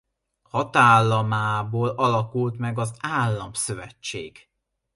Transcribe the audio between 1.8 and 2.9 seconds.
alakult meg a